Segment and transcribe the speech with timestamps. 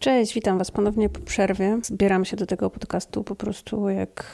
[0.00, 1.78] Cześć, witam Was ponownie po przerwie.
[1.82, 4.24] Zbieram się do tego podcastu po prostu jak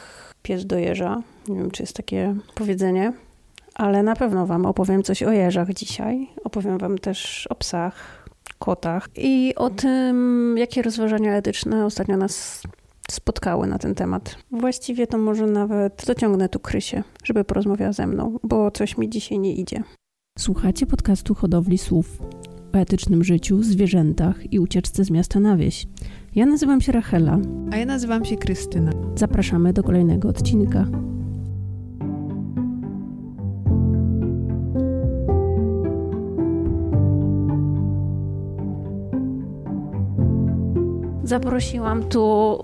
[0.43, 1.23] pies do jeża.
[1.49, 3.13] Nie wiem, czy jest takie powiedzenie,
[3.75, 6.29] ale na pewno Wam opowiem coś o jeżach dzisiaj.
[6.45, 12.63] Opowiem Wam też o psach, kotach i o tym, jakie rozważania etyczne ostatnio nas
[13.11, 14.37] spotkały na ten temat.
[14.51, 19.39] Właściwie to może nawet dociągnę tu Krysię, żeby porozmawiała ze mną, bo coś mi dzisiaj
[19.39, 19.83] nie idzie.
[20.39, 22.19] Słuchacie podcastu Hodowli Słów
[22.77, 25.87] o etycznym życiu, zwierzętach i ucieczce z miasta na wieś.
[26.35, 27.39] Ja nazywam się Rachela.
[27.73, 28.93] A ja nazywam się Krystyna.
[29.15, 30.87] Zapraszamy do kolejnego odcinka.
[41.25, 42.59] Zaprosiłam tu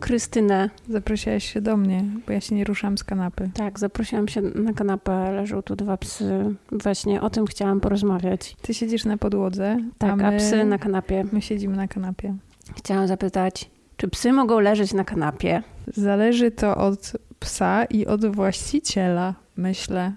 [0.00, 0.70] Krystynę.
[0.88, 3.50] Zaprosiłaś się do mnie, bo ja się nie ruszam z kanapy.
[3.54, 6.54] Tak, zaprosiłam się na kanapę, leżą tu dwa psy.
[6.72, 8.56] Właśnie o tym chciałam porozmawiać.
[8.62, 11.24] Ty siedzisz na podłodze, Tak, a, my, a psy na kanapie.
[11.32, 12.34] my siedzimy na kanapie.
[12.76, 15.62] Chciałam zapytać, czy psy mogą leżeć na kanapie?
[15.94, 20.12] Zależy to od psa i od właściciela, myślę.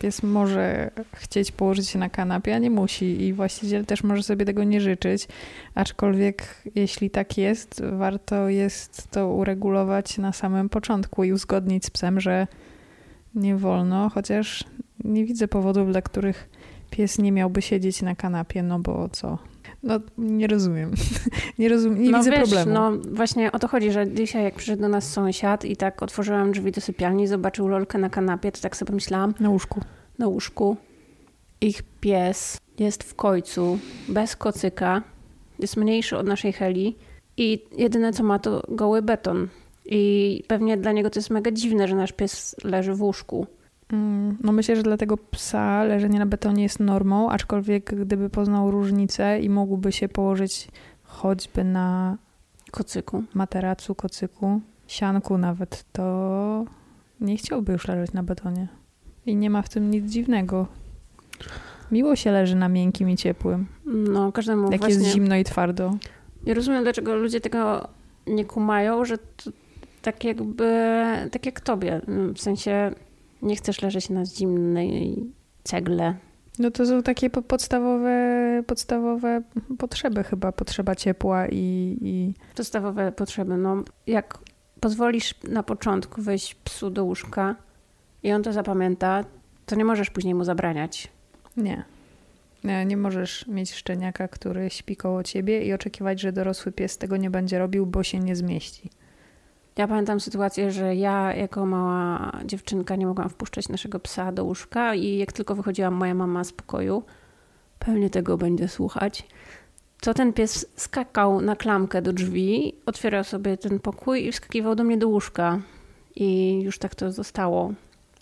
[0.00, 4.44] Pies może chcieć położyć się na kanapie, a nie musi i właściciel też może sobie
[4.44, 5.28] tego nie życzyć.
[5.74, 12.20] Aczkolwiek jeśli tak jest, warto jest to uregulować na samym początku i uzgodnić z psem,
[12.20, 12.46] że
[13.34, 14.64] nie wolno, chociaż
[15.04, 16.48] nie widzę powodów, dla których
[16.90, 19.38] pies nie miałby siedzieć na kanapie, no bo co?
[19.82, 20.90] No nie rozumiem.
[21.58, 22.72] nie rozumiem, nie no widzę wiesz, problemu.
[22.72, 26.52] No właśnie o to chodzi, że dzisiaj jak przyszedł do nas sąsiad i tak otworzyłam
[26.52, 29.80] drzwi do sypialni, zobaczył lolkę na kanapie, to tak sobie pomyślałam, Na łóżku.
[30.18, 30.76] na łóżku.
[31.60, 35.02] Ich pies jest w końcu, bez kocyka,
[35.58, 36.96] jest mniejszy od naszej Heli
[37.36, 39.48] i jedyne co ma to goły beton.
[39.86, 43.46] I pewnie dla niego to jest mega dziwne, że nasz pies leży w łóżku.
[43.92, 48.70] Mm, No myślę, że dla tego psa leżenie na betonie jest normą, aczkolwiek gdyby poznał
[48.70, 50.68] różnicę i mógłby się położyć
[51.02, 52.16] choćby na
[52.70, 53.22] Kocyku.
[53.34, 56.64] materacu, kocyku, sianku nawet, to
[57.20, 58.68] nie chciałby już leżeć na betonie.
[59.26, 60.66] I nie ma w tym nic dziwnego.
[61.92, 63.66] Miło się leży na miękkim i ciepłym.
[63.86, 64.96] No, każdemu Jak właśnie...
[64.98, 65.90] jest zimno i twardo.
[66.46, 67.88] Nie rozumiem, dlaczego ludzie tego
[68.26, 69.50] nie kumają, że to
[70.02, 70.92] tak jakby,
[71.32, 72.00] tak jak tobie.
[72.34, 72.90] W sensie
[73.42, 75.24] nie chcesz leżeć na zimnej
[75.64, 76.14] cegle.
[76.58, 79.42] No to są takie po- podstawowe, podstawowe
[79.78, 80.52] potrzeby chyba.
[80.52, 83.56] Potrzeba ciepła i, i Podstawowe potrzeby.
[83.56, 84.38] No, jak
[84.80, 87.56] pozwolisz na początku wejść psu do łóżka
[88.22, 89.24] i on to zapamięta,
[89.66, 91.08] to nie możesz później mu zabraniać.
[91.56, 91.84] Nie.
[92.64, 97.16] Nie, nie możesz mieć szczeniaka, który śpi koło ciebie i oczekiwać, że dorosły pies tego
[97.16, 98.90] nie będzie robił, bo się nie zmieści.
[99.80, 104.94] Ja pamiętam sytuację, że ja jako mała dziewczynka nie mogłam wpuszczać naszego psa do łóżka
[104.94, 107.02] i jak tylko wychodziła moja mama z pokoju,
[107.78, 109.28] pewnie tego będzie słuchać,
[110.00, 114.84] to ten pies skakał na klamkę do drzwi, otwierał sobie ten pokój i wskakiwał do
[114.84, 115.60] mnie do łóżka.
[116.16, 117.72] I już tak to zostało.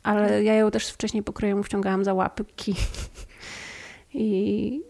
[0.03, 2.75] Ale ja ją też wcześniej pokrojem wciągałam za łapki.
[4.15, 4.81] I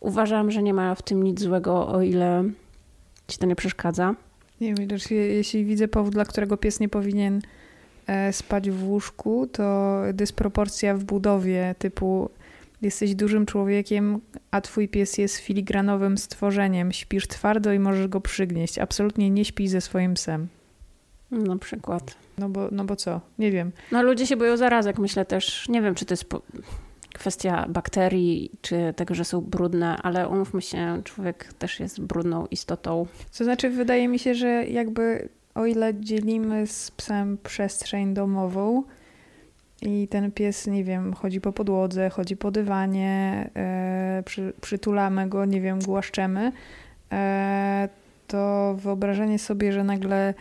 [0.00, 2.44] uważam, że nie ma w tym nic złego, o ile
[3.28, 4.14] ci to nie przeszkadza.
[4.60, 7.40] Nie wiem, lecz je- jeśli widzę powód, dla którego pies nie powinien
[8.06, 12.30] e, spać w łóżku, to dysproporcja w budowie typu
[12.82, 14.20] jesteś dużym człowiekiem,
[14.50, 16.92] a twój pies jest filigranowym stworzeniem.
[16.92, 18.78] Śpisz twardo i możesz go przygnieść.
[18.78, 20.48] Absolutnie nie śpij ze swoim psem.
[21.30, 22.16] Na przykład.
[22.38, 23.20] No bo, no bo co?
[23.38, 23.72] Nie wiem.
[23.92, 25.68] No ludzie się boją zarazek, myślę też.
[25.68, 26.42] Nie wiem, czy to jest po-
[27.18, 33.06] kwestia bakterii, czy tego, że są brudne, ale umówmy się, człowiek też jest brudną istotą.
[33.38, 38.82] To znaczy, wydaje mi się, że jakby o ile dzielimy z psem przestrzeń domową
[39.82, 45.44] i ten pies, nie wiem, chodzi po podłodze, chodzi po dywanie, e, przy, przytulamy go,
[45.44, 46.52] nie wiem, głaszczemy,
[47.12, 47.88] e,
[48.26, 50.34] to wyobrażenie sobie, że nagle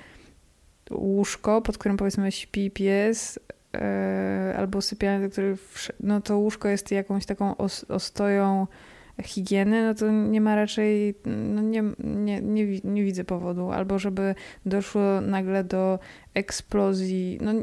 [0.91, 3.39] łóżko, pod którym powiedzmy śpi pies,
[4.57, 5.55] albo sypialnia, do której
[5.99, 8.67] no to łóżko jest jakąś taką os, ostoją
[9.23, 13.71] higieny, no to nie ma raczej, no nie, nie, nie, nie widzę powodu.
[13.71, 14.35] Albo żeby
[14.65, 16.00] doszło nagle do
[16.33, 17.53] eksplozji, no,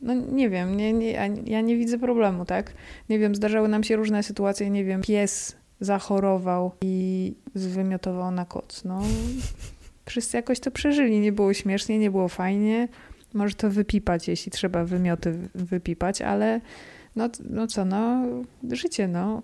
[0.00, 1.12] no nie wiem, nie, nie,
[1.46, 2.72] ja nie widzę problemu, tak?
[3.08, 8.84] Nie wiem, zdarzały nam się różne sytuacje, nie wiem, pies zachorował i zwymiotował na koc,
[8.84, 9.02] no.
[10.06, 12.88] Wszyscy jakoś to przeżyli, nie było śmiesznie, nie było fajnie.
[13.34, 16.60] Może to wypipać, jeśli trzeba wymioty wypipać, ale
[17.16, 18.22] no, no co, no
[18.70, 19.42] życie, no.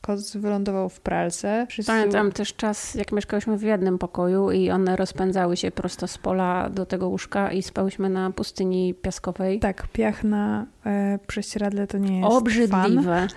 [0.00, 1.66] Kot wylądował w pralce.
[1.68, 1.92] Wszyscy...
[1.92, 6.70] Pamiętam też czas, jak mieszkałyśmy w jednym pokoju i one rozpędzały się prosto z pola
[6.70, 9.58] do tego łóżka i spałyśmy na pustyni piaskowej.
[9.58, 12.38] Tak, piach na e, prześcieradle to nie jest fan.
[12.38, 13.26] Obrzydliwe.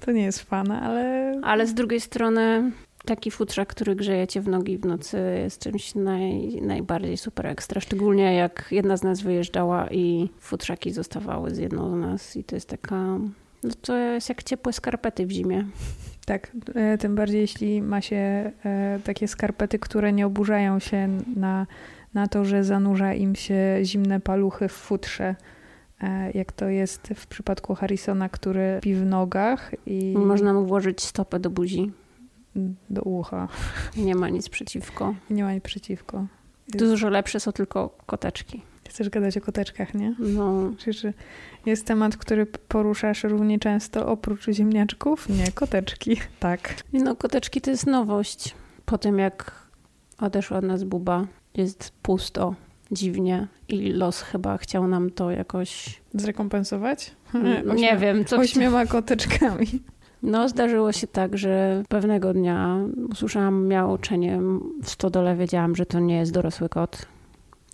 [0.00, 2.72] To nie jest fan, ale Ale z drugiej strony
[3.06, 7.80] taki futrzak, który grzeje cię w nogi w nocy jest czymś naj, najbardziej super ekstra.
[7.80, 12.56] Szczególnie jak jedna z nas wyjeżdżała i futrzaki zostawały z jedną z nas i to
[12.56, 13.18] jest taka...
[13.62, 15.64] No to jest jak ciepłe skarpety w zimie.
[16.26, 18.52] Tak, e, tym bardziej jeśli ma się e,
[19.04, 21.66] takie skarpety, które nie oburzają się na,
[22.14, 25.34] na to, że zanurza im się zimne paluchy w futrze,
[26.02, 31.00] e, jak to jest w przypadku Harrisona, który pi w nogach i Można mu włożyć
[31.02, 31.92] stopę do buzi.
[32.90, 33.48] Do ucha.
[33.96, 35.14] Nie ma nic przeciwko.
[35.30, 36.26] Nie ma nic przeciwko.
[36.68, 38.62] Dużo lepsze są tylko koteczki.
[38.88, 40.14] Chcesz gadać o koteczkach, nie?
[40.18, 41.14] No, czy
[41.66, 45.28] jest temat, który poruszasz równie często oprócz ziemniaczków?
[45.28, 46.16] Nie, koteczki.
[46.40, 46.74] Tak.
[46.92, 48.54] no koteczki to jest nowość.
[48.84, 49.66] Po tym jak
[50.18, 52.54] odeszła od nas Buba, jest pusto,
[52.90, 56.00] dziwnie i los chyba chciał nam to jakoś...
[56.14, 57.16] Zrekompensować?
[57.76, 59.66] Nie wiem, co Ośmioma koteczkami.
[60.22, 62.78] No, zdarzyło się tak, że pewnego dnia
[63.10, 64.40] usłyszałam miauczenie
[64.82, 65.36] w stodole.
[65.36, 67.06] Wiedziałam, że to nie jest dorosły kot,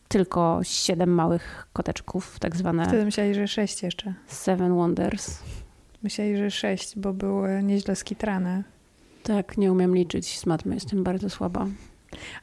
[0.09, 4.15] tylko siedem małych koteczków, tak zwane Wtedy myśleli, że sześć jeszcze.
[4.27, 5.39] Seven Wonders.
[6.03, 8.62] Myśleli, że sześć, bo były nieźle skitrane.
[9.23, 11.67] Tak, nie umiem liczyć z matmy, jestem bardzo słaba.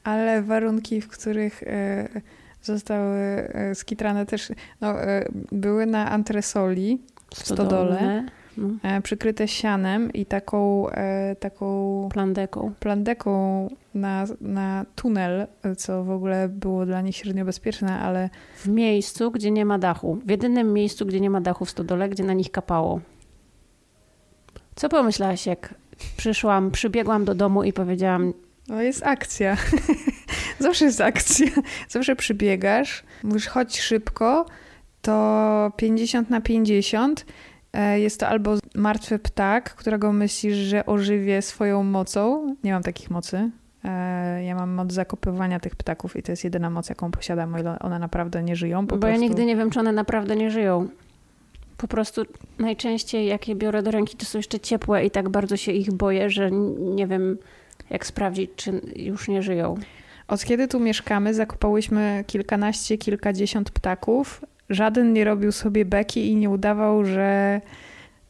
[0.03, 2.07] Ale warunki, w których e,
[2.61, 4.51] zostały e, skitrane też
[4.81, 7.01] no, e, były na antresoli
[7.35, 8.25] w stodole,
[8.57, 12.73] No, e, przykryte sianem i taką, e, taką plandeką.
[12.79, 15.47] plandeką na, na tunel,
[15.77, 20.19] co w ogóle było dla nich średnio bezpieczne, ale W miejscu, gdzie nie ma dachu.
[20.25, 23.01] W jedynym miejscu, gdzie nie ma dachu w stodole, gdzie na nich kapało.
[24.75, 25.73] Co pomyślałaś, jak
[26.17, 28.33] przyszłam, przybiegłam do domu i powiedziałam,
[28.67, 29.57] no jest akcja.
[30.59, 31.47] Zawsze jest akcja.
[31.89, 34.45] Zawsze przybiegasz, mówisz chodź szybko,
[35.01, 37.23] to 50 na 50 e,
[37.73, 42.55] jest to albo martwy ptak, którego myślisz, że ożywię swoją mocą.
[42.63, 43.49] Nie mam takich mocy.
[43.83, 47.59] E, Ja mam moc zakopywania tych ptaków i to jest jedyna moc, jaką posiadam, o
[47.59, 48.81] ile one naprawdę nie żyją.
[48.81, 49.07] Bo prostu.
[49.07, 50.87] ja nigdy nie wiem, czy one naprawdę nie żyją.
[51.77, 52.21] Po prostu
[52.59, 55.91] najczęściej jak je biorę do ręki, to są jeszcze ciepłe i tak bardzo się ich
[55.93, 57.37] boję, że nie wiem
[57.89, 59.75] jak sprawdzić, czy już nie żyją.
[60.27, 64.41] Od kiedy tu mieszkamy, zakopałyśmy kilkanaście, kilkadziesiąt ptaków.
[64.69, 67.61] Żaden nie robił sobie beki i nie udawał, że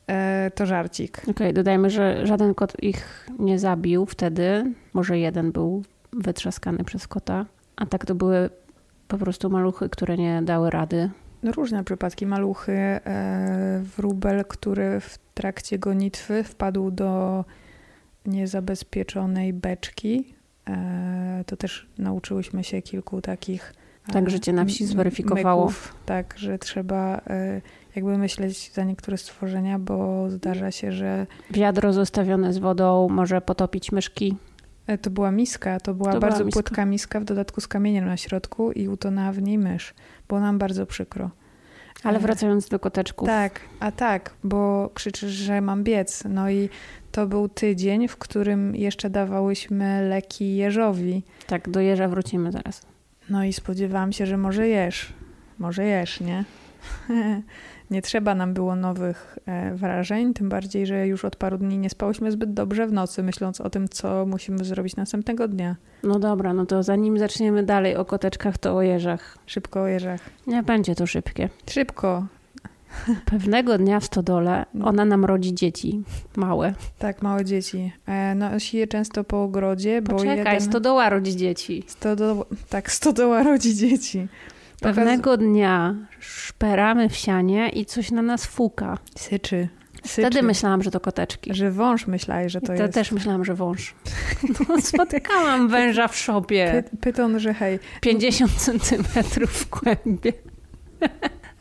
[0.08, 1.22] e, to żarcik.
[1.30, 4.74] Okej, dodajmy, że żaden kot ich nie zabił wtedy.
[4.94, 5.84] Może jeden był
[6.14, 7.46] wytrzaskany przez kota,
[7.76, 8.50] a tak to były
[9.08, 11.10] po prostu maluchy, które nie dały rady.
[11.44, 12.26] No, różne przypadki.
[12.26, 17.46] Maluchy, e, wróbel, który w trakcie gonitwy wpadł do
[18.26, 20.34] niezabezpieczonej beczki.
[20.70, 23.74] E, to też nauczyłyśmy się kilku takich.
[24.14, 25.62] Tak życie na wsi zweryfikowało.
[25.66, 25.96] myków.
[26.06, 27.62] Tak, że trzeba e,
[27.96, 33.92] jakby myśleć za niektóre stworzenia, bo zdarza się, że Wiadro zostawione z wodą może potopić
[33.92, 34.38] myszki.
[34.88, 36.62] E, To była miska, to była To była bardzo miska.
[36.62, 39.94] płytka miska, w dodatku z kamieniem na środku i utonęła w niej mysz.
[40.28, 41.30] Było nam bardzo przykro.
[42.04, 43.28] Ale E, wracając do koteczków.
[43.28, 46.24] Tak, a tak, bo krzyczysz, że mam biec.
[46.30, 46.70] No i
[47.12, 51.24] to był tydzień, w którym jeszcze dawałyśmy leki jeżowi.
[51.48, 52.82] tak, do jeża wrócimy zaraz.
[53.30, 55.14] No i spodziewałam się, że może jesz.
[55.60, 56.46] Może jesz, nie?
[57.92, 61.90] nie trzeba nam było nowych e, wrażeń, tym bardziej, że już od paru dni nie
[61.90, 65.76] spałyśmy zbyt dobrze w nocy, myśląc o tym, co musimy zrobić następnego dnia.
[66.04, 69.38] No dobra, no to zanim zaczniemy dalej o koteczkach, to o jeżach.
[69.46, 70.22] Szybko o jeżach.
[70.48, 71.50] Nie będzie to szybkie.
[71.70, 72.28] Szybko,
[73.26, 76.02] Pewnego dnia w stodole ona nam rodzi dzieci
[76.36, 76.74] małe.
[77.00, 77.92] Tak, małe dzieci.
[78.08, 80.62] E, Nosi je często po ogrodzie, bo Poczekaj, jeden...
[80.62, 81.84] stodoła rodzi dzieci.
[81.88, 82.46] Stodo...
[82.70, 84.20] Tak, stodoła rodzi dzieci.
[84.20, 88.98] Okaz- Pewnego dnia szperamy w sianie i coś na nas fuka.
[89.16, 89.68] Syczy.
[90.04, 90.22] Syczy.
[90.30, 91.54] Wtedy myślałam, że to koteczki.
[91.54, 92.94] Że wąż myślałeś, że to jest.
[92.94, 93.96] też myślałam, że wąż.
[94.70, 96.84] No, spotkałam węża w szopie.
[96.92, 97.80] Py- pyton, że hej.
[98.02, 100.34] 50 centymetrów w kłębie.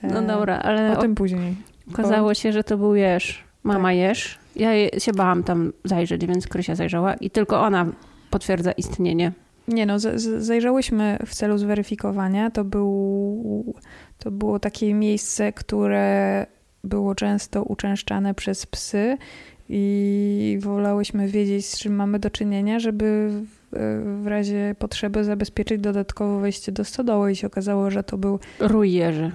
[0.03, 1.57] No E, dobra, ale O tym później.
[1.93, 3.45] okazało się, że to był jeż.
[3.63, 4.39] Mama jeż.
[4.57, 7.87] Ja się bałam tam zajrzeć, więc Krysia zajrzała i tylko ona
[8.31, 9.33] potwierdza istnienie.
[9.69, 9.99] Nie no,
[10.39, 12.51] zajrzałyśmy w celu zweryfikowania.
[12.51, 13.75] To, był,
[14.19, 16.47] to było takie miejsce, które
[16.85, 19.19] było często uczęszczane przez psy
[19.69, 26.39] i wolałyśmy wiedzieć, z czym mamy do czynienia, żeby w, w razie potrzeby zabezpieczyć dodatkowo
[26.41, 29.31] wejście do stodoły i się okazało, że to był Rój jeży.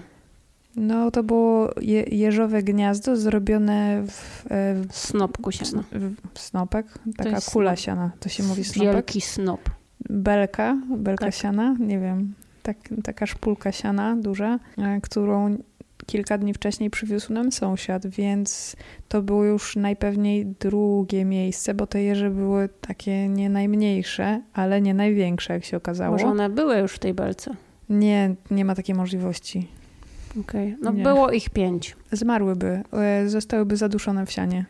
[0.75, 5.83] No to było je, jeżowe gniazdo zrobione w, e, w, Snopku siana.
[5.91, 6.85] w, w snopek,
[7.17, 7.85] taka kula snop.
[7.85, 8.93] siana, to się mówi snopek.
[8.93, 9.69] Wielki snop.
[10.09, 11.35] belka, belka Tak.
[11.35, 15.57] siana, nie wiem, tak, taka szpulka siana duża, e, którą
[16.05, 18.75] kilka dni wcześniej przywiózł nam sąsiad, więc
[19.07, 24.93] to było już najpewniej drugie miejsce, bo te jeże były takie nie najmniejsze, ale nie
[24.93, 26.11] największe, jak się okazało.
[26.11, 27.55] Może one były już w tej belce?
[27.89, 29.67] Nie, nie ma takiej możliwości.
[30.39, 30.77] Okej, okay.
[30.81, 31.03] no Nie.
[31.03, 31.95] było ich pięć.
[32.11, 34.65] Zmarłyby, e, zostałyby zaduszone w sianie.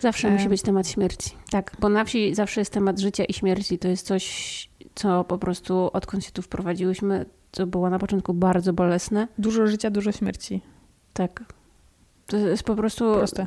[0.00, 0.30] Zawsze E.
[0.30, 1.30] musi być temat śmierci.
[1.50, 3.78] Tak, bo na wsi zawsze jest temat życia i śmierci.
[3.78, 8.72] To jest coś, co po prostu odkąd się tu wprowadziłyśmy, to było na początku bardzo
[8.72, 9.28] bolesne.
[9.38, 10.60] Dużo życia, dużo śmierci.
[11.12, 11.44] Tak.
[12.26, 13.46] To jest po prostu, Proste.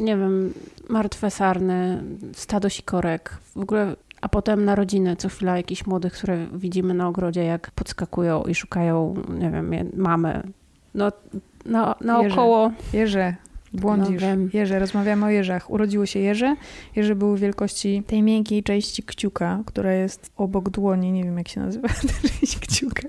[0.00, 0.54] nie wiem,
[0.88, 6.94] martwe sarny, stado sikorek, w ogóle, a potem narodziny, co chwila jakichś młodych, które widzimy
[6.94, 10.42] na ogrodzie, jak podskakują i szukają, nie wiem, mamy.
[10.94, 11.12] No,
[11.64, 13.34] na, naokoło, Jeże,
[13.72, 14.22] błądzisz.
[14.22, 14.78] No wiem.
[14.78, 15.70] rozmawiamy o jeżach.
[15.70, 16.56] Urodziło się jeże.
[16.96, 21.12] Jeże były wielkości tej miękkiej części kciuka, która jest obok dłoni.
[21.12, 21.88] Nie wiem, jak się nazywa
[22.22, 23.08] ta część kciuka.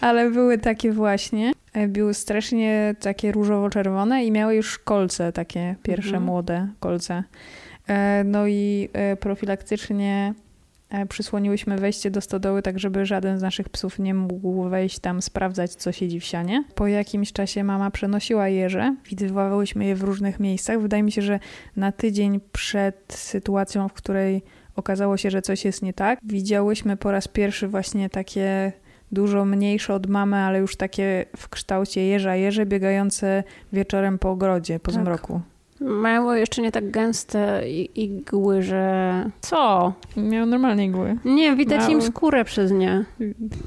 [0.00, 1.52] Ale były takie właśnie.
[1.72, 6.24] E, Były strasznie takie różowo-czerwone i miały już kolce, takie pierwsze Mhm.
[6.24, 7.24] młode kolce.
[7.88, 10.34] E, No i e, profilaktycznie
[11.08, 15.74] przysłoniłyśmy wejście do stodoły, tak żeby żaden z naszych psów nie mógł wejść tam, sprawdzać,
[15.74, 16.64] co siedzi w sianie.
[16.74, 18.96] Po jakimś czasie mama przenosiła jeże.
[19.04, 20.80] Widywałyśmy je w różnych miejscach.
[20.80, 21.40] Wydaje mi się, że
[21.76, 24.42] na tydzień przed sytuacją, w której
[24.76, 28.72] okazało się, że coś jest nie tak, widziałyśmy po raz pierwszy właśnie takie
[29.12, 34.80] dużo mniejsze od mamy, ale już takie w kształcie jeża jeże biegające wieczorem po ogrodzie,
[34.80, 35.00] po Tak.
[35.00, 35.40] zmroku.
[35.80, 37.62] Mają jeszcze nie tak gęste
[37.94, 39.24] igły, że...
[39.40, 39.92] Co?
[40.16, 41.16] Miał normalnie igły.
[41.24, 42.02] Nie, widać im Mały.
[42.10, 43.04] skórę przez nie.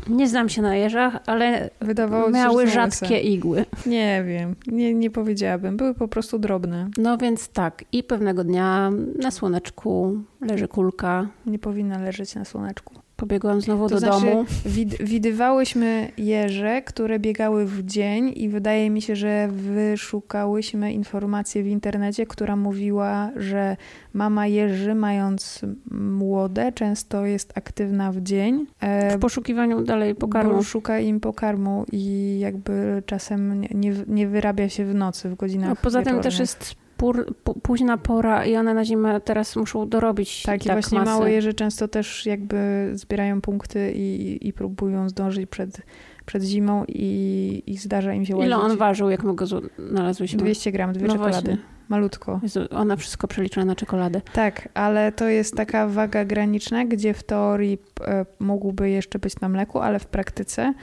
[0.09, 3.19] Nie znam się na jeżach, ale Wydawało się, miały są rzadkie łyse.
[3.21, 3.65] igły.
[3.85, 5.77] Nie wiem, nie, nie powiedziałabym.
[5.77, 6.89] Były po prostu drobne.
[6.97, 11.27] No więc tak, i pewnego dnia na słoneczku leży kulka.
[11.45, 12.93] Nie powinna leżeć na słoneczku.
[13.23, 14.45] Pobiegłam znowu To do znaczy, domu.
[14.65, 21.67] Wid- widywałyśmy jeże, które biegały w dzień i wydaje mi się, że wyszukałyśmy informację w
[21.67, 23.77] internecie, która mówiła, że
[24.13, 25.61] mama jeży mając
[25.91, 28.65] młode często jest aktywna w dzień.
[28.79, 30.53] e, W poszukiwaniu dalej pokarmu.
[30.53, 35.69] Bo szuka im pokarmu i jakby czasem nie, nie, wyrabia się w nocy, w godzinach
[35.69, 36.23] No, poza tym wieczornych.
[36.23, 40.75] też jest pór, późna pora i one na zimę teraz muszą dorobić Tak, i tak
[40.75, 41.11] właśnie masy.
[41.11, 45.81] małe jeże często też jakby zbierają punkty i, i próbują zdążyć przed,
[46.25, 48.47] przed zimą i, i zdarza im się łazić.
[48.47, 49.45] Ile on ważył, jak my go
[49.89, 50.39] znalazłyśmy?
[50.39, 51.41] 200 gram, dwie No czekolady.
[51.41, 51.57] właśnie.
[51.89, 52.39] Malutko.
[52.43, 54.21] Jezu, ona wszystko przelicza na czekoladę.
[54.33, 59.49] Tak, ale to jest taka waga graniczna, gdzie w teorii e, mógłby jeszcze być na
[59.49, 60.73] mleku, ale w praktyce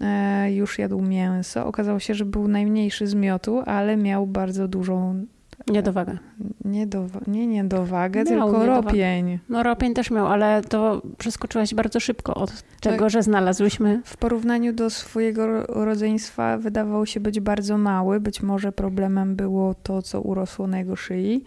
[0.00, 1.66] e, już jadł mięso.
[1.66, 5.26] Okazało się, że był najmniejszy z miotu, ale miał bardzo dużą
[5.68, 6.18] Niedowaga.
[6.64, 8.66] nie, do, nie niedowagę, Miał tylko niedowagę.
[8.86, 9.38] ropień.
[9.48, 13.10] No ropień też miał, ale to przeskoczyłaś bardzo szybko od tego, Tak.
[13.10, 14.02] że znalazłyśmy.
[14.04, 18.20] W porównaniu do swojego ro- rodzeństwa wydawał się być bardzo mały.
[18.20, 21.44] Być może problemem było to, co urosło na jego szyi,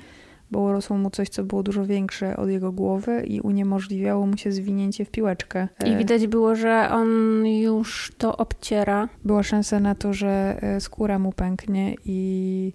[0.51, 4.51] bo urosło mu coś, co było dużo większe od jego głowy i uniemożliwiało mu się
[4.51, 5.67] zwinięcie w piłeczkę.
[5.85, 7.07] I E, widać było, że on
[7.47, 9.09] już to obciera.
[9.25, 12.73] Była szansa na to, że e, skóra mu pęknie i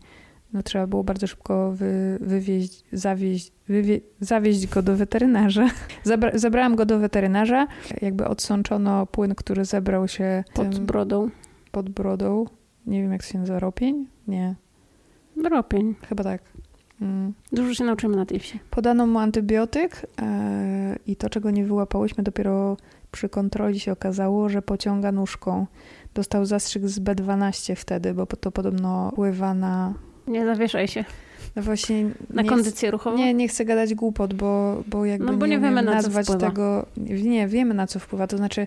[0.54, 5.68] no, trzeba było bardzo szybko wy, wywieźć, zawieźć, wywie, zawieźć go do weterynarza.
[6.04, 7.66] Zabra, zabrałam go do weterynarza.
[8.02, 11.30] Jakby odsączono płyn, który zebrał się Pod tym, brodą.
[11.72, 12.44] pod brodą.
[12.86, 14.06] Nie wiem, jak się nazywa, ropień?
[14.28, 14.54] Nie,
[15.50, 15.94] Ropień.
[16.08, 16.42] chyba tak.
[17.00, 17.32] Mm.
[17.52, 18.60] Dużo się nauczymy na tej wsi.
[18.70, 22.76] Podano mu antybiotyk e, i to, czego nie wyłapałyśmy, dopiero
[23.12, 25.66] przy kontroli się okazało, że pociąga nóżką.
[26.14, 29.94] Dostał zastrzyk z B12 wtedy, bo to podobno wpływa na...
[30.26, 31.04] Nie zawieszaj się.
[31.56, 33.16] No właśnie Na kondycję ruchową?
[33.16, 35.96] Nie, nie chcę gadać głupot, bo, bo jakby No bo nie, nie wiemy, na co
[35.96, 36.86] nazwać tego.
[37.24, 38.26] Nie, wiemy na co wpływa.
[38.26, 38.66] To znaczy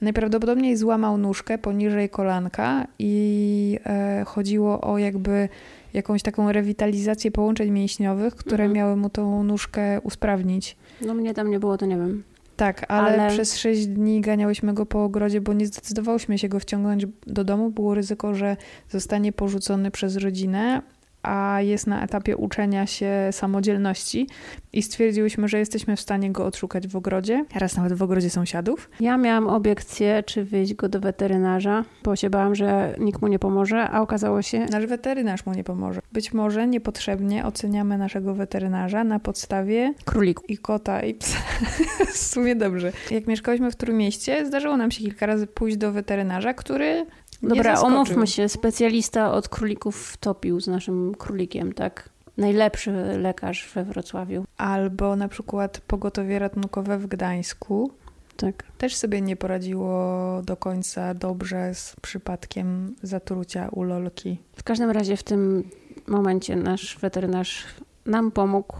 [0.00, 5.48] najprawdopodobniej złamał nóżkę poniżej kolanka i e, chodziło o jakby
[5.94, 8.72] jakąś taką rewitalizację połączeń mięśniowych, które Mhm.
[8.76, 10.76] miały mu tą nóżkę usprawnić.
[11.00, 12.22] No mnie tam nie było, to nie wiem.
[12.56, 16.60] Tak, ale, Ale- przez sześć dni ganiałyśmy go po ogrodzie, bo nie zdecydowałyśmy się go
[16.60, 17.70] wciągnąć do domu.
[17.70, 18.56] Było ryzyko, że
[18.90, 20.82] zostanie porzucony przez rodzinę,
[21.24, 24.26] a jest na etapie uczenia się samodzielności
[24.72, 28.90] i stwierdziłyśmy, że jesteśmy w stanie go odszukać w ogrodzie, raz nawet w ogrodzie sąsiadów.
[29.00, 33.38] Ja miałam obiekcję, czy wyjść go do weterynarza, bo się bałam, że nikt mu nie
[33.38, 34.66] pomoże, a okazało się...
[34.70, 36.00] Nasz weterynarz mu nie pomoże.
[36.12, 40.44] Być może niepotrzebnie oceniamy naszego weterynarza na podstawie Króliku.
[40.48, 41.38] i kota i psa.
[42.12, 42.92] w sumie dobrze.
[43.10, 47.06] Jak mieszkałyśmy w Trójmieście, zdarzyło nam się kilka razy pójść do weterynarza, który
[47.48, 48.48] Dobra, omówmy się.
[48.48, 52.08] Specjalista od królików wtopił z naszym królikiem, tak?
[52.36, 54.44] Najlepszy lekarz we Wrocławiu.
[54.56, 57.90] Albo na przykład pogotowie ratunkowe w Gdańsku.
[58.36, 58.62] Tak.
[58.78, 64.38] Też sobie nie poradziło do końca dobrze z przypadkiem zatrucia u lolki.
[64.56, 65.70] W każdym razie w tym
[66.06, 67.64] momencie nasz weterynarz
[68.06, 68.76] nam pomógł.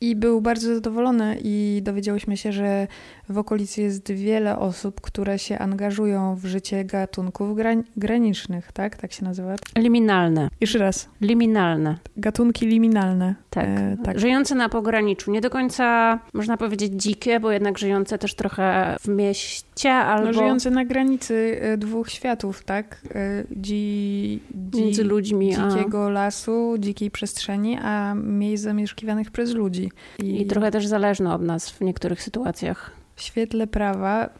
[0.00, 2.86] I był bardzo zadowolony i dowiedziałyśmy się, że
[3.28, 8.96] w okolicy jest wiele osób, które się angażują w życie gatunków gran- granicznych, tak?
[8.96, 9.54] Tak się nazywa?
[9.78, 10.48] Liminalne.
[10.60, 11.08] Jeszcze raz.
[11.20, 11.98] Liminalne.
[12.16, 13.34] Gatunki liminalne.
[13.50, 13.66] Tak.
[13.68, 14.18] E, tak.
[14.18, 15.30] Żyjące na pograniczu.
[15.30, 20.26] Nie do końca, można powiedzieć, dzikie, bo jednak żyjące też trochę w mieście albo...
[20.26, 23.00] No, żyjące na granicy e, dwóch światów, tak?
[23.14, 24.40] E, Dzi,
[24.70, 29.89] dzi, Między ludźmi, a- Dzikiego lasu, dzikiej przestrzeni, a miejsc zamieszkiwanych przez ludzi.
[30.18, 32.90] I trochę też zależne od nas w niektórych sytuacjach.
[33.16, 34.30] W świetle prawa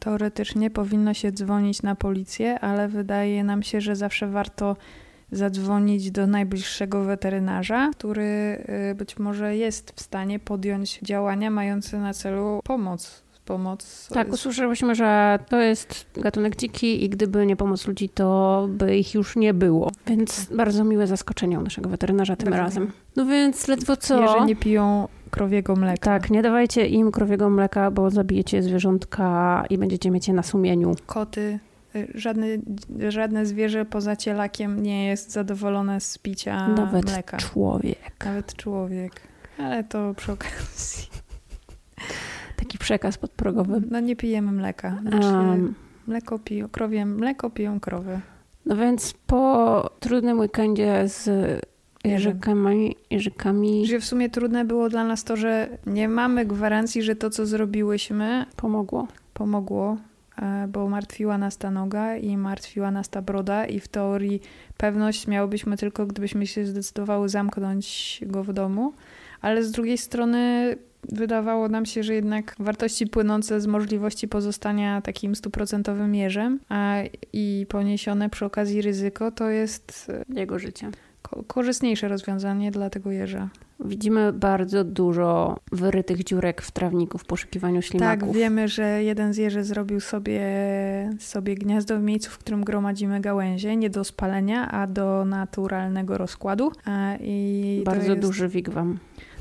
[0.00, 4.76] teoretycznie powinno się dzwonić na policję, ale wydaje nam się, że zawsze warto
[5.32, 12.14] zadzwonić do najbliższego weterynarza, który y, być może jest w stanie podjąć działania mające na
[12.14, 13.22] celu pomoc.
[13.50, 18.96] Pomoc Tak, usłyszałyśmy, że to jest gatunek dziki i gdyby nie pomoc ludzi, to by
[18.96, 19.90] ich już nie było.
[20.06, 22.92] Więc bardzo miłe zaskoczenie u naszego weterynarza tym Bardzo razem.
[23.16, 24.22] No więc ledwo co...
[24.22, 25.96] Jeżeli nie piją krowiego mleka.
[26.04, 30.94] Tak, nie dawajcie im krowiego mleka, bo zabijecie zwierzątka i będziecie mieć je na sumieniu.
[31.06, 31.58] Koty,
[31.96, 32.46] y, żadne,
[33.08, 37.36] żadne zwierzę poza cielakiem nie jest zadowolone z picia Nawet mleka.
[37.36, 38.24] człowiek.
[38.24, 39.20] Nawet człowiek.
[39.58, 41.10] Ale to przy okazji.
[42.60, 43.82] Taki przekaz podprogowy.
[43.90, 44.98] No nie pijemy mleka.
[45.02, 45.74] Znaczy, Um,
[46.06, 48.20] Mleko piją, krowie, mleko piją krowy.
[48.66, 51.28] no więc po trudnym weekendzie z
[52.04, 57.16] jeżykami, jeżykami Że w sumie trudne było dla nas to, że nie mamy gwarancji, że
[57.16, 59.06] to, co zrobiłyśmy, pomogło.
[59.34, 59.96] pomogło,
[60.42, 64.40] e, bo martwiła nas ta noga i martwiła nas ta broda i w teorii
[64.76, 68.92] pewność miałybyśmy tylko, gdybyśmy się zdecydowały zamknąć go w domu,
[69.40, 70.76] ale z drugiej strony
[71.08, 76.96] wydawało nam się, że jednak wartości płynące z możliwości pozostania takim stuprocentowym jeżem a
[77.32, 80.90] i poniesione przy okazji ryzyko to jest e, Jego życia.
[81.22, 83.48] ko- korzystniejsze rozwiązanie dla tego jeża.
[83.84, 88.28] Widzimy bardzo dużo wyrytych dziurek w trawniku w poszukiwaniu ślimaków.
[88.28, 90.40] Tak, wiemy, że jeden z jeży zrobił sobie,
[91.18, 96.72] sobie gniazdo w miejscu, w którym gromadzimy gałęzie, nie do spalenia, a do naturalnego rozkładu.
[96.84, 98.98] A, I Bardzo jest duży wigwam.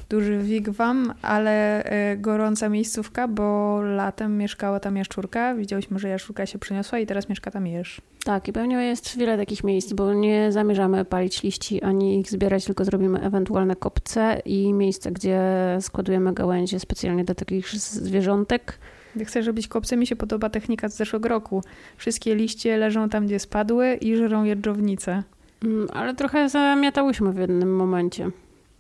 [0.10, 5.56] Duży wigwam, ale e, gorąca miejscówka, bo latem mieszkała tam jaszczurka.
[5.56, 8.02] Widziałyśmy, że jaszczurka się przeniosła i teraz mieszka tam jeż.
[8.24, 12.65] Tak, i pewnie jest wiele takich miejsc, bo nie zamierzamy palić liści ani ich zbierać,
[12.65, 15.41] tylko zrobimy ewentualne kopce i miejsca, gdzie
[15.82, 18.80] składujemy gałęzie specjalnie do takich zwierzątek.
[19.15, 21.63] Gdy chcesz robić kopce, mi się podoba technika z zeszłego roku.
[21.98, 25.24] Wszystkie liście leżą tam, gdzie spadły i żerą jeżdżownice.
[25.63, 28.32] Mm, Ale trochę zamiatałyśmy w jednym momencie.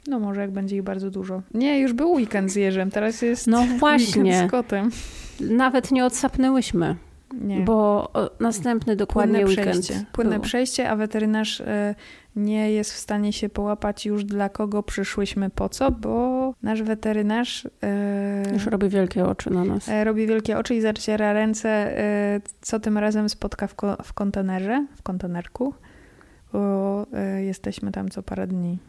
[0.07, 1.41] No może jak będzie ich bardzo dużo.
[1.53, 4.89] Nie, już był weekend z jeżem, teraz jest No weekend właśnie, z kotem.
[5.41, 6.95] nawet nie odsapnęłyśmy,
[7.41, 7.59] Nie.
[7.61, 9.83] bo następny dokładnie Płynne weekend.
[9.85, 10.05] przejście.
[10.11, 10.41] Płynne był.
[10.43, 11.95] przejście, a weterynarz e,
[12.35, 17.67] nie jest w stanie się połapać już dla kogo przyszłyśmy po co, bo nasz weterynarz
[17.83, 19.89] e, Już robi wielkie oczy na nas.
[19.89, 21.93] e, robi wielkie oczy i zaciera ręce,
[22.61, 25.73] co tym razem spotka w, ko- w kontenerze, w kontenerku,
[26.53, 27.05] bo
[27.41, 28.79] jesteśmy tam co parę dni.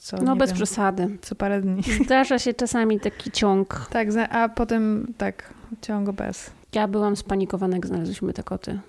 [0.00, 1.18] Co, No bez wiem, przesady.
[1.22, 1.82] Co parę dni.
[2.04, 3.86] Zdarza się czasami taki ciąg.
[3.90, 6.50] Tak, a potem tak, ciąg bez.
[6.72, 8.80] Ja byłam spanikowana, jak znaleźliśmy te koty.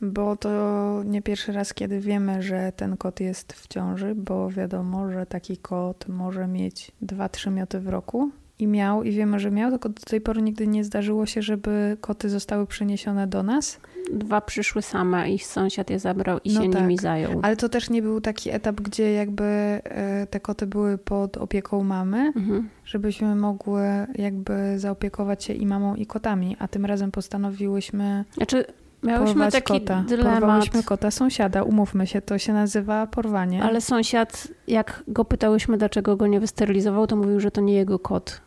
[0.00, 5.12] Bo to nie pierwszy raz, kiedy wiemy, że ten kot jest w ciąży, bo wiadomo,
[5.12, 8.30] że taki kot może mieć 2-3 mioty w roku.
[8.58, 11.96] I miał, i wiemy, że miał, tylko do tej pory nigdy nie zdarzyło się, żeby
[12.00, 13.80] koty zostały przeniesione do nas.
[14.12, 16.82] Dwa przyszły same, ich sąsiad je zabrał i No się tak.
[16.82, 17.40] nimi zajął.
[17.42, 21.84] Ale to też nie był taki etap, gdzie jakby e, te koty były pod opieką
[21.84, 22.68] mamy, Mhm.
[22.84, 23.82] żebyśmy mogły
[24.14, 26.56] jakby zaopiekować się i mamą, i kotami.
[26.58, 28.64] A tym razem postanowiłyśmy Znaczy,
[29.02, 30.04] miałyśmy taki kota.
[30.08, 33.62] dylemat, Porwałyśmy kota sąsiada, umówmy się, to się nazywa porwanie.
[33.62, 37.98] ale sąsiad, jak go pytałyśmy, dlaczego go nie wysterylizował, to mówił, że to nie jego
[37.98, 38.40] kot.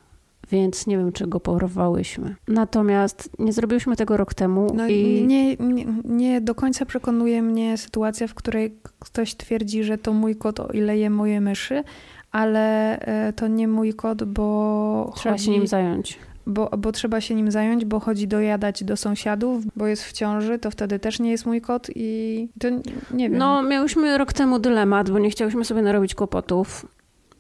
[0.52, 2.36] Więc nie wiem, czy go porwałyśmy.
[2.48, 7.78] Natomiast nie zrobiłyśmy tego rok temu No i nie, nie, nie do końca przekonuje mnie
[7.78, 11.84] sytuacja, w której ktoś twierdzi, że to mój kot, o ile je moje myszy,
[12.32, 16.20] ale e, to nie mój kot, bo trzeba chodzi, się nim zająć.
[16.46, 20.60] bo, bo trzeba się nim zająć, bo chodzi dojadać do sąsiadów, bo jest w ciąży,
[20.60, 22.68] to wtedy też nie jest mój kot i to
[23.14, 23.40] nie wiem.
[23.40, 26.86] No, miałyśmy rok temu dylemat, bo nie chciałyśmy sobie narobić kłopotów.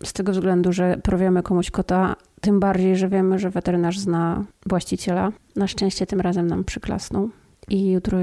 [0.03, 5.31] Z tego względu, że porwiemy komuś kota, tym bardziej, że wiemy, że weterynarz zna właściciela.
[5.55, 7.29] Na szczęście tym razem nam przyklasnął.
[7.69, 8.17] i jutro,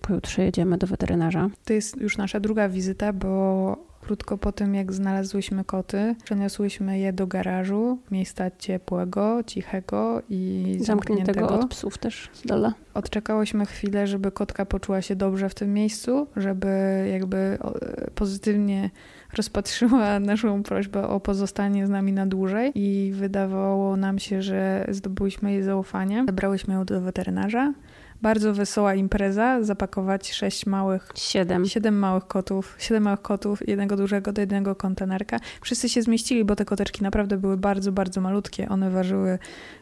[0.00, 1.50] pojutrze jedziemy do weterynarza.
[1.64, 7.12] To jest już nasza druga wizyta, bo krótko po tym, jak znalazłyśmy koty, przeniosłyśmy je
[7.12, 10.86] do garażu, miejsca ciepłego, cichego i zamkniętego.
[10.86, 12.74] zamkniętego od psów też z dala.
[12.94, 16.68] Odczekałyśmy chwilę, żeby kotka poczuła się dobrze w tym miejscu, żeby
[17.12, 17.58] jakby
[18.14, 18.90] pozytywnie
[19.36, 25.52] rozpatrzyła naszą prośbę o pozostanie z nami na dłużej i wydawało nam się, że zdobyłyśmy
[25.52, 26.24] jej zaufanie.
[26.26, 27.72] Zabrałyśmy ją do weterynarza.
[28.22, 31.12] Bardzo wesoła impreza, zapakować sześć małych...
[31.14, 31.66] Siedem.
[31.66, 32.76] Siedem małych kotów.
[32.78, 35.40] Siedem małych kotów, jednego dużego do jednego kontenerka.
[35.60, 38.68] Wszyscy się zmieścili, bo te koteczki naprawdę były bardzo, bardzo malutkie.
[38.68, 39.38] One ważyły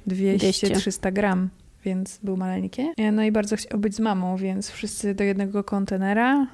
[0.09, 1.49] 200-300 gram
[1.85, 2.93] więc był maleńkie.
[3.13, 6.47] No i bardzo chciał być z mamą, więc wszyscy do jednego kontenera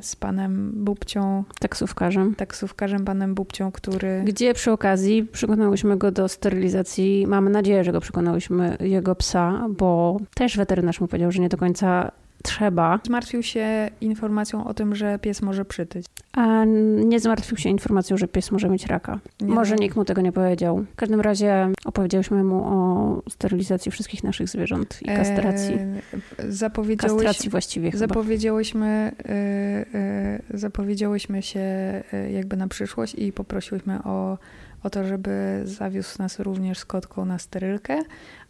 [0.00, 1.44] z panem Bubcią.
[1.60, 2.34] Taksówkarzem.
[2.34, 4.22] Taksówkarzem, panem Bubcią, który...
[4.24, 7.26] Gdzie przy okazji przekonałyśmy go do sterylizacji.
[7.26, 11.56] Mamy nadzieję, że go przekonałyśmy, jego psa, bo też weterynarz mu powiedział, że nie do
[11.56, 13.00] końca trzeba.
[13.06, 16.06] Zmartwił się informacją o tym, że pies może przytyć.
[16.32, 16.64] A
[17.04, 19.20] nie zmartwił się informacją, że pies może mieć raka.
[19.40, 20.84] Nie może nikt mu tego nie powiedział.
[20.92, 25.74] W każdym razie opowiedziałyśmy mu o sterylizacji wszystkich naszych zwierząt i kastracji.
[25.74, 26.02] Eee,
[26.48, 29.12] zapowiedziałeś, kastracji właściwie zapowiedziałyśmy,
[29.92, 30.00] yy,
[30.50, 31.60] yy, zapowiedziałyśmy się
[32.32, 34.38] jakby na przyszłość i poprosiłyśmy o,
[34.82, 38.02] o to, żeby zawiózł nas również z kotką na sterylkę.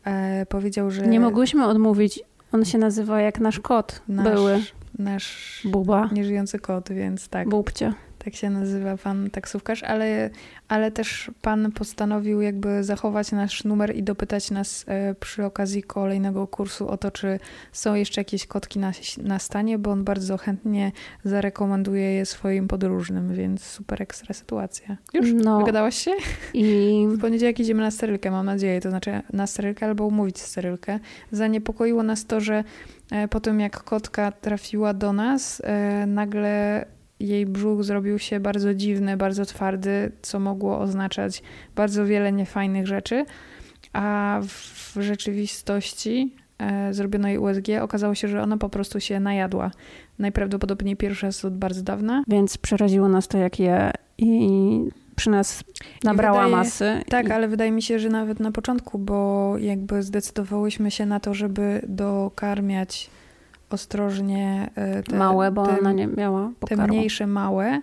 [0.05, 1.07] E, powiedział, że...
[1.07, 4.63] Nie mogłyśmy odmówić on się nazywa jak nasz kot nasz, były.
[4.99, 6.09] Nasz Buba.
[6.13, 7.49] nieżyjący kot, więc tak.
[7.49, 7.93] Bubcie.
[8.25, 10.31] Tak się nazywa pan taksówkarz, ale,
[10.69, 16.47] ale też pan postanowił jakby zachować nasz numer i dopytać nas e, przy okazji kolejnego
[16.47, 17.39] kursu o to, czy
[17.73, 20.93] są jeszcze jakieś kotki na, na stanie, bo on bardzo chętnie
[21.25, 24.97] zarekomenduje je swoim podróżnym, więc super ekstra sytuacja.
[25.15, 25.33] Już?
[25.33, 25.59] No.
[25.59, 26.11] Wygadałaś się?
[26.55, 27.07] I...
[27.11, 30.99] W poniedziałek idziemy na sterylkę, mam nadzieję, to znaczy na sterylkę albo umówić sterylkę.
[31.33, 32.65] Zaniepokoiło nas to, że
[33.11, 36.85] e, po tym jak kotka trafiła do nas, e, nagle
[37.21, 41.43] jej brzuch zrobił się bardzo dziwny, bardzo twardy, co mogło oznaczać
[41.77, 43.25] bardzo wiele niefajnych rzeczy,
[43.93, 49.71] a w rzeczywistości e, zrobiono jej USG, okazało się, że ona po prostu się najadła.
[50.19, 52.25] Najprawdopodobniej pierwszy raz od bardzo dawna.
[52.29, 54.49] Więc przeraziło nas to, jak je i
[55.17, 55.65] przy nas
[56.05, 57.03] nabrała wydaje, masy.
[57.09, 57.31] Tak, i...
[57.33, 61.81] ale wydaje mi się, że nawet na początku, bo jakby zdecydowałyśmy się na to, żeby
[61.89, 63.11] dokarmiać
[63.71, 66.85] ostrożnie e, te, małe, bo te, ona nie miała pokarmu.
[66.85, 67.81] Te mniejsze małe,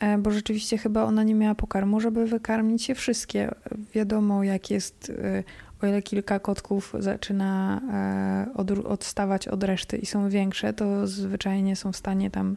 [0.00, 3.50] e, bo rzeczywiście chyba ona nie miała pokarmu, żeby wykarmić się wszystkie.
[3.94, 5.42] Wiadomo, jak jest e,
[5.82, 11.76] o ile kilka kotków zaczyna e, od, odstawać od reszty i są większe, to zwyczajnie
[11.76, 12.56] są w stanie tam.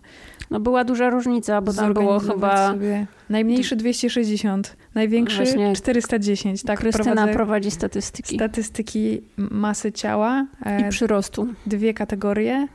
[0.51, 2.71] No była duża różnica, bo tam było chyba.
[2.71, 3.05] Sobie.
[3.29, 6.63] Najmniejszy 260, największy Właśnie 410.
[6.63, 8.35] Tak, Krystyna prowadzi statystyki.
[8.35, 11.47] Statystyki masy ciała e, i przyrostu.
[11.65, 12.67] Dwie kategorie.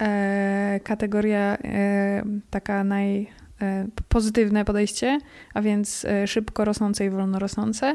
[0.00, 1.58] E, kategoria
[2.50, 3.39] taka naj
[4.08, 5.18] pozytywne podejście,
[5.54, 7.94] a więc e, szybko rosnące i wolno rosnące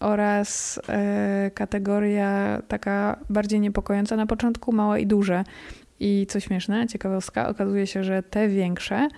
[0.00, 5.44] oraz e, kategoria taka bardziej niepokojąca na początku, małe i duże.
[6.00, 9.08] I co śmieszne, ciekawostka, okazuje się, że te większe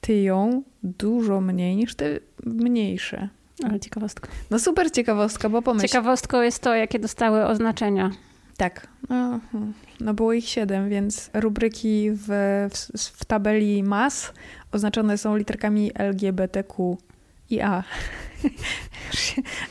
[0.00, 2.04] tyją dużo mniej niż te
[2.46, 3.28] mniejsze.
[3.64, 4.28] Ale ciekawostka.
[4.50, 5.88] No super ciekawostka, bo pomyśl.
[5.88, 8.10] Ciekawostką jest to, jakie dostały oznaczenia.
[8.56, 8.86] Tak.
[9.08, 9.40] No,
[10.00, 12.28] no było ich siedem, więc rubryki w,
[12.70, 14.32] w, w tabeli mas
[14.72, 16.96] oznaczone są literkami LGBTQ
[17.50, 17.82] i A.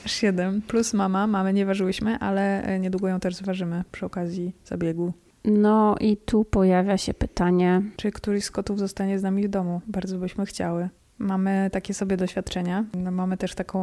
[0.06, 0.62] Aż 7.
[0.62, 1.28] Plus mama.
[1.28, 5.14] Mamy nie ważyłyśmy, ale e, niedługo ją też zważymy przy okazji zabiegu.
[5.46, 7.82] No i tu pojawia się pytanie.
[7.96, 9.82] Czy któryś z kotów zostanie z nami w domu?
[9.88, 10.90] Bardzo byśmy chciały.
[11.18, 12.86] Mamy takie sobie doświadczenia.
[12.94, 13.82] No, mamy też taką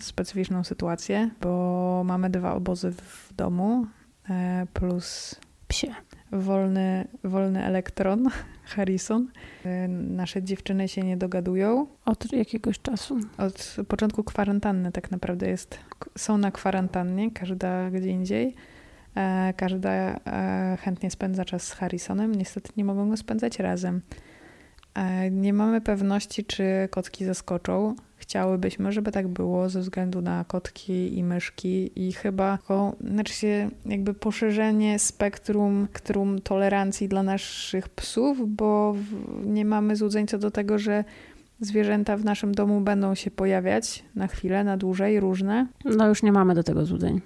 [0.00, 3.86] specyficzną sytuację, bo mamy dwa obozy w domu
[4.72, 5.94] plus psie
[6.32, 8.28] wolny, wolny elektron,
[8.74, 9.28] Harrison.
[9.66, 11.86] Y, nasze dziewczyny się nie dogadują.
[12.04, 13.18] Od jakiegoś czasu?
[13.38, 15.78] Od początku kwarantanny tak naprawdę jest.
[16.18, 18.54] Są na kwarantannie, każda gdzie indziej.
[19.16, 22.34] E, każda e, chętnie spędza czas z Harrisonem.
[22.34, 24.00] Niestety nie mogą go spędzać razem.
[24.94, 31.18] E, nie mamy pewności, czy kotki zaskoczą chciałybyśmy, żeby tak było ze względu na kotki
[31.18, 32.58] i myszki i chyba
[33.00, 38.94] znaczy się jakby poszerzenie spektrum, spektrum tolerancji dla naszych psów, bo
[39.44, 41.04] nie mamy złudzeń co do tego, że
[41.60, 45.66] zwierzęta w naszym domu będą się pojawiać na chwilę, na dłużej, różne.
[45.84, 47.20] No już nie mamy do tego złudzeń.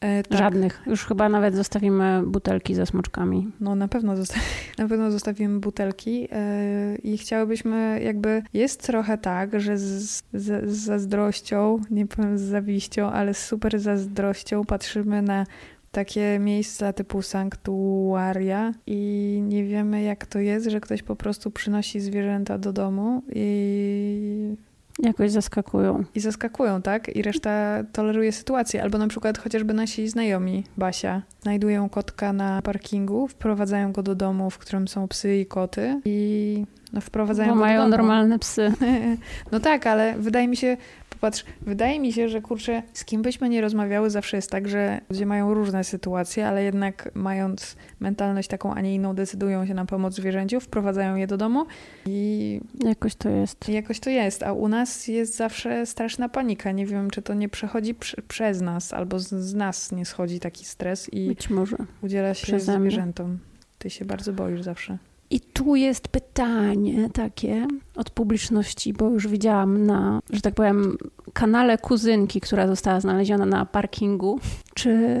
[0.00, 0.38] E, tak.
[0.38, 0.82] Żadnych.
[0.86, 3.50] Już chyba nawet zostawimy butelki ze smoczkami.
[3.60, 4.40] No na pewno, zosta
[4.78, 8.42] na pewno zostawimy butelki e, i chciałybyśmy jakby...
[8.54, 13.80] Jest trochę tak, że z, z, z zazdrością, nie powiem z zawiścią, ale z super
[13.80, 15.46] zazdrością patrzymy na
[15.92, 22.00] takie miejsca typu sanktuaria i nie wiemy jak to jest, że ktoś po prostu przynosi
[22.00, 24.56] zwierzęta do domu i
[25.02, 26.04] Jakoś zaskakują.
[26.14, 27.16] i zaskakują, tak?
[27.16, 28.82] I reszta toleruje sytuację.
[28.82, 34.50] Albo na przykład chociażby nasi znajomi, Basia, znajdują kotka na parkingu, wprowadzają go do domu,
[34.50, 37.96] w którym są psy i koty i no, wprowadzają Bo go mają do domu.
[37.96, 38.72] normalne psy.
[39.52, 40.76] No tak, ale wydaje mi się,
[41.16, 45.00] popatrz, wydaje mi się, że kurczę, z kim byśmy nie rozmawiały, zawsze jest tak, że
[45.10, 49.84] ludzie mają różne sytuacje, ale jednak mając mentalność taką, a nie inną, decydują się na
[49.86, 51.66] pomoc zwierzęciu, wprowadzają je do domu
[52.06, 53.68] i Jakoś to jest.
[53.68, 54.42] jakoś to jest.
[54.42, 56.72] A u nas jest zawsze straszna panika.
[56.72, 60.40] Nie wiem, czy to nie przechodzi prze, przez nas, albo z, z nas nie schodzi
[60.40, 61.76] taki stres i Być może.
[62.02, 63.38] udziela się Przeze zwierzętom.
[63.78, 64.98] Ty się bardzo boisz zawsze.
[65.30, 70.96] I tu jest pytanie takie od publiczności, bo już widziałam na, że tak powiem,
[71.32, 74.40] kanale kuzynki, która została znaleziona na parkingu,
[74.74, 75.16] czy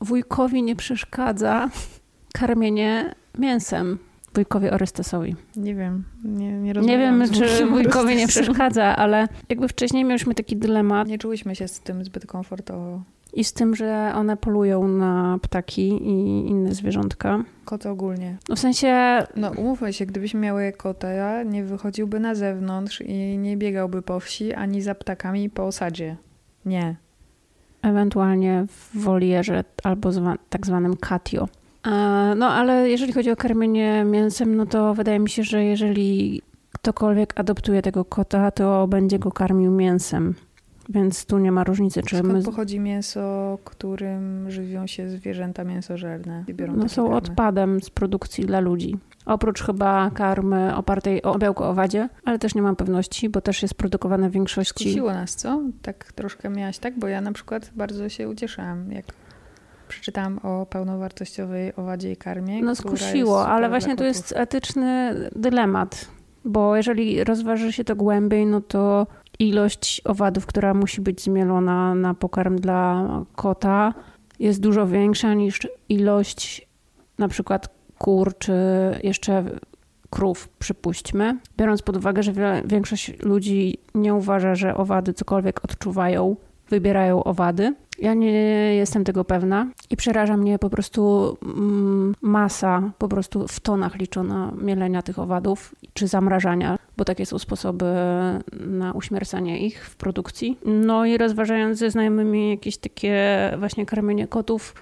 [0.00, 1.70] wujkowi nie przeszkadza
[2.32, 3.98] karmienie mięsem
[4.34, 5.36] wujkowi Orystesowi.
[5.56, 10.34] Nie wiem, nie, nie Nie rozmawiałam wiem, czy wujkowi nie przeszkadza, ale jakby wcześniej mieliśmy
[10.34, 13.02] taki dylemat Nie czułyśmy się z tym zbyt komfortowo.
[13.32, 17.44] I z tym, że one polują na ptaki i inne zwierzątka.
[17.64, 18.36] Koty ogólnie.
[18.48, 23.56] No w sensie No umówmy się, gdybyśmy miały kota, nie wychodziłby na zewnątrz i nie
[23.56, 26.16] biegałby po wsi, ani za ptakami po osadzie.
[26.64, 26.96] Nie.
[27.82, 31.48] ewentualnie w wolierze albo zwa, tak zwanym katio.
[32.36, 36.42] No ale jeżeli chodzi o karmienie mięsem, no to wydaje mi się, że jeżeli
[36.72, 40.34] ktokolwiek adoptuje tego kota, to będzie go karmił mięsem.
[40.94, 46.44] Więc tu nie ma różnicy, czy Skąd my pochodzi mięso, którym żywią się zwierzęta mięsożerne?
[46.76, 47.16] no, są karmy?
[47.16, 48.96] odpadem z produkcji dla ludzi.
[49.26, 53.74] Oprócz chyba karmy opartej o białko owadzie, ale też nie mam pewności, bo też jest
[53.74, 54.84] produkowane w większości.
[54.84, 55.62] Skusiło nas, co?
[55.82, 56.98] Tak troszkę miałaś tak?
[56.98, 59.04] Bo ja na przykład bardzo się ucieszyłam, jak
[59.88, 62.62] przeczytałam o pełnowartościowej owadzie i karmie.
[62.62, 66.08] No skusiło, ale właśnie tu jest etyczny dylemat,
[66.44, 69.06] bo jeżeli rozważy się to głębiej, no to
[69.42, 73.94] ilość owadów, która musi być zmielona na pokarm dla kota
[74.38, 76.68] jest dużo większa niż ilość
[77.18, 78.54] na przykład kur czy
[79.02, 79.44] jeszcze
[80.10, 81.38] krów, przypuśćmy.
[81.56, 86.36] Biorąc pod uwagę, że większość ludzi nie uważa, że owady cokolwiek odczuwają,
[86.70, 87.74] wybierają owady.
[87.98, 88.32] Ja nie
[88.74, 94.52] jestem tego pewna i przeraża mnie po prostu mm, masa, po prostu w tonach liczona
[94.60, 97.84] mielenia tych owadów czy zamrażania, bo takie są sposoby
[98.60, 100.58] na uśmiercanie ich w produkcji.
[100.64, 103.16] No i rozważając ze znajomymi jakieś takie
[103.58, 104.74] właśnie karmienie kotów,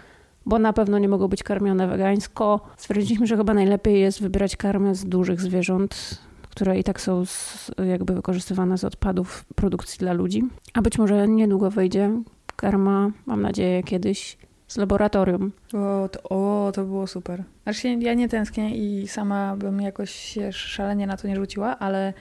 [0.46, 4.94] bo na pewno nie mogą być karmione wegańsko, stwierdziliśmy, że chyba najlepiej jest wybierać karmę
[4.94, 6.20] z dużych zwierząt,
[6.60, 10.42] które i tak są z, jakby wykorzystywane z odpadów produkcji dla ludzi.
[10.74, 12.10] A być może niedługo wejdzie
[12.56, 15.52] karma, mam nadzieję, kiedyś z laboratorium.
[15.72, 17.44] O to, o, to było super.
[17.62, 22.12] Znaczy, ja nie tęsknię i sama bym jakoś się szalenie na to nie rzuciła, ale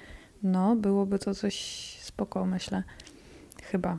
[0.44, 1.56] no, byłoby to coś
[2.02, 2.84] spoko, myślę.
[3.72, 3.98] Chyba.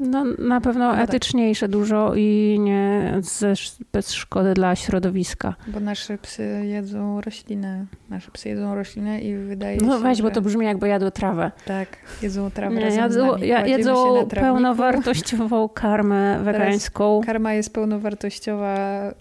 [0.00, 1.08] No, na pewno tak.
[1.08, 3.52] etyczniejsze dużo i nie ze,
[3.92, 5.54] bez szkody dla środowiska.
[5.66, 7.86] Bo nasze psy jedzą rośliny.
[8.10, 10.22] Nasze psy jedzą rośliny i wydaje się, No weź, że...
[10.22, 11.50] bo to brzmi jakby jadły trawę.
[11.64, 11.88] Tak,
[12.22, 17.20] jedzą trawę Nie, jadzą, jedzą pełnowartościową karmę wegańską.
[17.26, 18.76] Karma jest pełnowartościowa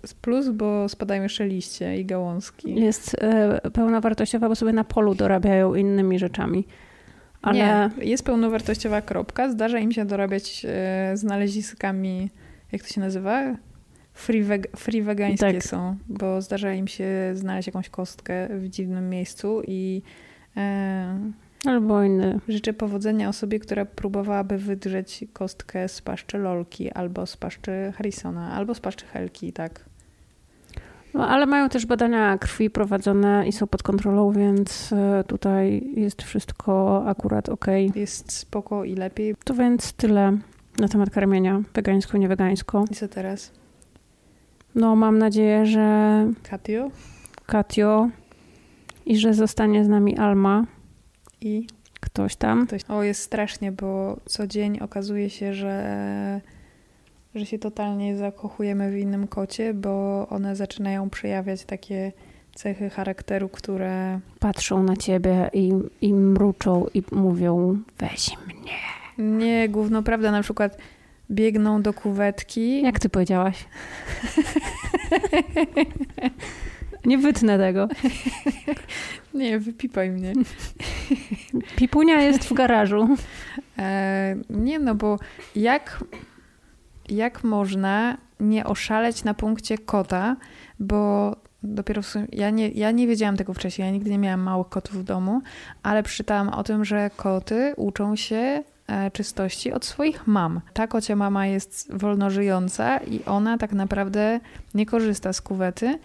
[0.05, 2.75] z plus, bo spadają jeszcze liście i gałązki.
[2.75, 6.67] Jest e, pełnowartościowa, bo sobie na polu dorabiają innymi rzeczami.
[7.41, 9.49] Ale Nie, jest pełnowartościowa kropka.
[9.51, 12.29] Zdarza im się dorabiać e, znaleziskami,
[12.71, 13.55] jak to się nazywa?
[14.13, 15.63] Free, weg, free wegańskie Tak.
[15.63, 20.01] są, bo zdarza im się znaleźć jakąś kostkę w dziwnym miejscu i
[20.57, 21.31] e,
[21.65, 22.39] albo inny.
[22.47, 28.75] życzę powodzenia osobie, która próbowałaby wydrzeć kostkę z paszczy Lolki, albo z paszczy Harrisona, albo
[28.75, 29.88] z paszczy Helki, tak.
[31.13, 36.21] No, ale mają też badania krwi prowadzone i są pod kontrolą, więc e, tutaj jest
[36.23, 37.65] wszystko akurat ok.
[37.95, 39.35] Jest spoko i lepiej.
[39.43, 40.37] To więc tyle
[40.79, 42.85] na temat karmienia wegańsko, nie wegańsko.
[42.91, 43.51] I co teraz?
[44.75, 46.91] No mam nadzieję, że Katio
[47.45, 48.09] Katio
[49.05, 50.65] i że zostanie z nami Alma,
[51.41, 51.67] i
[51.99, 52.67] ktoś tam.
[52.67, 52.81] Ktoś...
[52.87, 56.41] O, jest strasznie, bo co dzień okazuje się, że,
[57.39, 62.11] że się totalnie zakochujemy w innym kocie, bo one zaczynają przejawiać takie
[62.55, 69.37] cechy charakteru, które Patrzą na ciebie i, i mruczą i mówią weź mnie.
[69.37, 70.77] nie gówno prawda, na przykład
[71.31, 72.81] biegną do kuwetki.
[72.81, 73.65] Jak ty powiedziałaś?
[77.05, 77.87] Nie wytnę tego.
[79.33, 80.33] Nie, wypipaj mnie.
[81.75, 83.17] Pipunia jest w garażu.
[83.77, 85.19] E, nie no, bo
[85.55, 86.03] jak,
[87.09, 90.35] jak można nie oszaleć na punkcie kota,
[90.79, 94.41] bo dopiero w sumie, ja nie, ja nie wiedziałam tego wcześniej, ja nigdy nie miałam
[94.41, 95.41] małych kotów w domu,
[95.83, 100.61] ale przeczytałam o tym, że koty uczą się e, czystości od swoich mam.
[100.73, 104.39] Ta kocia mama jest wolnożyjąca i ona tak naprawdę
[104.73, 105.99] nie korzysta z kuwety,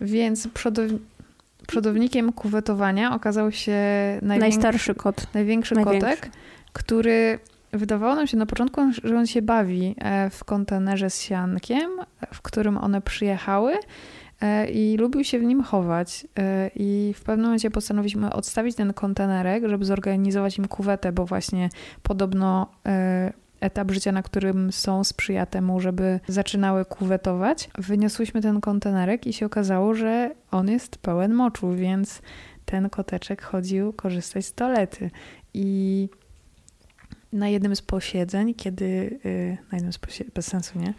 [0.00, 0.98] więc przodow-
[1.68, 3.72] przodownikiem kuwetowania okazał się
[4.22, 5.26] największy, Najstarszy kot.
[5.34, 6.00] największy, Największy.
[6.00, 6.30] kotek,
[6.72, 7.38] który
[7.72, 11.90] wydawało nam się na początku, że on się bawi e, w kontenerze z siankiem,
[12.34, 13.74] w którym one przyjechały
[14.40, 16.26] e, i lubił się w nim chować.
[16.38, 21.68] E, I w pewnym momencie postanowiliśmy odstawić ten kontenerek, żeby zorganizować im kuwetę, bo właśnie
[22.02, 22.66] podobno
[23.60, 27.70] etap życia, na którym są, sprzyja temu, żeby zaczynały kuwetować.
[27.78, 32.22] Wyniosłyśmy ten kontenerek i się okazało, że on jest pełen moczu, więc
[32.64, 35.10] ten koteczek chodził korzystać z toalety.
[35.54, 36.08] I
[37.32, 38.84] na jednym z posiedzeń, kiedy.
[39.26, 40.94] y, Na jednym z posiedzeń, bez sensu, nie?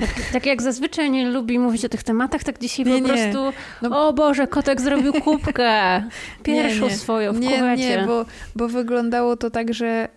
[0.00, 3.12] Tak, tak jak zazwyczaj nie lubi mówić o tych tematach, tak dzisiaj Nie, po nie.
[3.14, 3.38] prostu
[3.82, 6.02] No- o Boże, kotek zrobił kubkę.
[6.42, 7.82] Pierwszą Nie, swoją w Nie, kuwecie.
[8.00, 8.24] nie, bo,
[8.56, 10.08] bo wyglądało to tak, że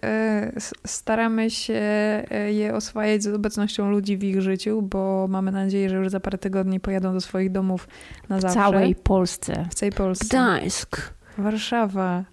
[0.55, 1.73] s- staramy się
[2.31, 6.19] e, je oswajać z obecnością ludzi w ich życiu, bo mamy nadzieję, że już za
[6.19, 7.87] parę tygodni pojadą do swoich domów
[8.29, 8.55] na w zawsze.
[8.55, 9.65] całej Polsce.
[9.71, 10.25] W całej Polsce.
[10.25, 10.97] Gdańsk.
[11.37, 12.23] Warszawa.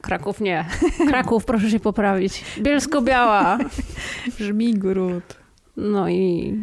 [0.00, 0.64] Kraków nie.
[1.10, 2.44] Kraków, proszę się poprawić.
[2.60, 3.58] Bielsko-Biała.
[4.40, 5.36] Żmigród.
[5.76, 6.54] No i,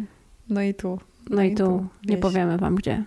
[0.48, 1.00] No i tu.
[1.30, 2.22] no i tu nie wieś.
[2.22, 3.02] powiemy wam gdzie.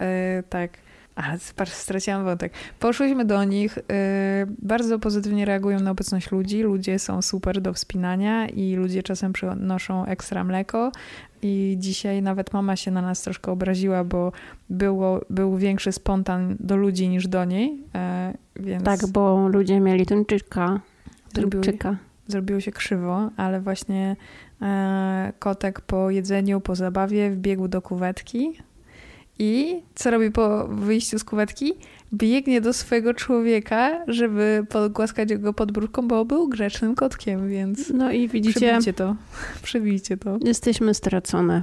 [0.00, 0.78] E, tak.
[1.16, 2.52] Ale patrz, straciłam wątek.
[2.80, 3.78] Poszłyśmy do nich.
[3.78, 3.82] e,
[4.62, 6.62] bardzo pozytywnie reagują na obecność ludzi.
[6.62, 10.92] Ludzie są super do wspinania i ludzie czasem przynoszą ekstra mleko.
[11.42, 14.32] I dzisiaj nawet mama się na nas troszkę obraziła, bo
[14.70, 17.82] było, był większy spontan do ludzi niż do niej.
[17.94, 20.80] E, więc Tak, bo ludzie mieli tuńczyka.
[21.34, 21.96] Zrobiły- Tuńczyka.
[22.26, 24.16] zrobiło się krzywo, ale właśnie
[24.62, 28.52] e, kotek po jedzeniu, po zabawie wbiegł do kuwetki
[29.38, 31.74] i co robi po wyjściu z kuwetki?
[32.14, 38.12] Biegnie do swojego człowieka, żeby pogłaskać go pod brzuszką, bo był grzecznym kotkiem, więc No
[38.12, 39.16] i widzicie, przybijcie to.
[39.62, 40.38] Przybijcie to.
[40.44, 41.62] jesteśmy stracone.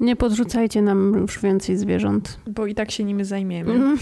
[0.00, 2.40] Nie podrzucajcie nam już więcej zwierząt.
[2.46, 3.72] Bo i tak się nimi zajmiemy.
[3.72, 3.98] Mhm.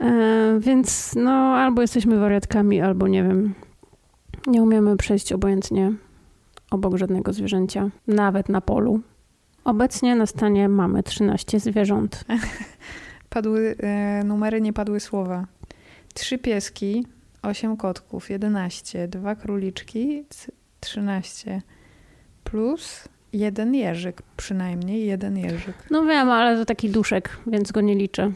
[0.00, 3.54] E, więc no, albo jesteśmy wariatkami, albo nie wiem.
[4.46, 5.92] Nie umiemy przejść obojętnie
[6.70, 9.00] obok żadnego zwierzęcia, nawet na polu.
[9.64, 12.24] Obecnie na stanie mamy 13 zwierząt.
[13.30, 15.46] Padły e, numery, nie padły słowa.
[16.14, 17.06] Trzy pieski,
[17.42, 21.62] osiem kotków, 11, dwa króliczki, c- 13,
[22.44, 25.74] plus jeden jeżyk, przynajmniej jeden jeżyk.
[25.90, 28.32] No wiem, ale to taki duszek, więc go nie liczę.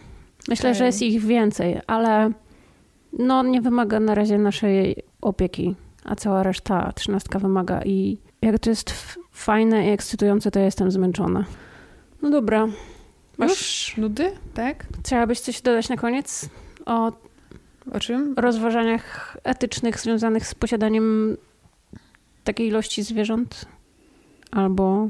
[0.49, 2.31] Myślę, że jest ich więcej, ale
[3.19, 8.71] no nie wymaga na razie naszej opieki, a cała reszta trzynastka wymaga i jak to
[8.71, 8.91] jest
[9.33, 11.45] fajne i ekscytujące, to ja jestem zmęczona.
[12.23, 12.67] No dobra.
[13.39, 13.97] Masz Już?
[13.97, 14.87] nudy, tak?
[15.05, 16.49] Chciałabyś coś dodać na koniec
[16.87, 17.13] o
[17.93, 18.35] O czym?
[18.37, 21.37] rozważaniach etycznych związanych z posiadaniem
[22.45, 23.65] takiej ilości zwierząt?
[24.51, 25.09] Albo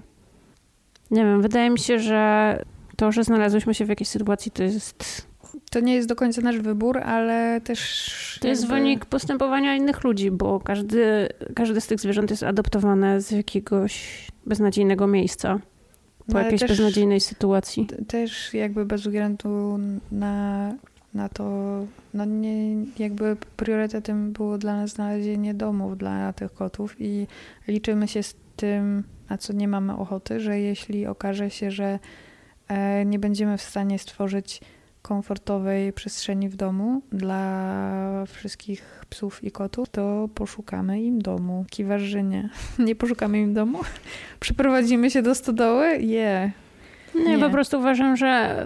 [1.11, 2.62] nie wiem, wydaje mi się, że
[2.97, 5.27] to, że znalazłyśmy się w jakiejś sytuacji, to jest,
[5.75, 8.39] To nie jest do końca nasz wybór, ale też...
[8.41, 13.21] to jest jakby- wynik postępowania innych ludzi, bo każdy, każde z tych zwierząt jest adoptowane
[13.21, 15.59] z jakiegoś beznadziejnego miejsca,
[16.27, 17.87] po No, jakiejś też- beznadziejnej sytuacji.
[18.09, 19.79] Też jakby bez względu
[20.13, 20.75] na,
[21.15, 21.45] na to,
[22.15, 27.27] no nie, jakby priorytetem było dla nas znalezienie domów dla tych kotów i
[27.69, 31.99] liczymy się z tym, na co nie mamy ochoty, że jeśli okaże się, że
[32.69, 34.61] e, nie będziemy w stanie stworzyć
[35.05, 41.64] komfortowej przestrzeni w domu dla wszystkich psów i kotów, to poszukamy im domu.
[41.71, 42.49] Kiwasz, że nie.
[42.79, 43.79] Nie poszukamy im domu?
[44.40, 45.99] Przyprowadzimy się do stodoły?
[45.99, 46.53] Je.
[47.14, 47.38] Nie, Nie.
[47.38, 48.64] po prostu uważam, że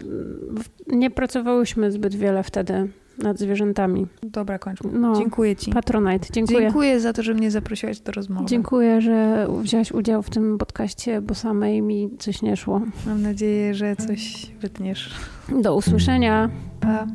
[0.87, 4.07] nie pracowałyśmy zbyt wiele wtedy nad zwierzętami.
[4.22, 4.90] Dobra, kończmy.
[4.92, 5.70] No, Dziękuję Ci.
[5.72, 6.61] Patronite, dziękuję.
[6.61, 8.46] Dziękuję za to, że mnie zaprosiłaś do rozmowy.
[8.46, 12.81] Dziękuję, że wziąłeś udział w tym podcaście, bo samej mi coś nie szło.
[13.07, 15.14] Mam nadzieję, że coś wytniesz.
[15.62, 16.50] Do usłyszenia.
[16.81, 17.07] Pa.